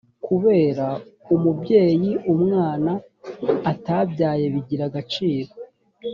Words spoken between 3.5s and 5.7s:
utabyaye bigira agaciro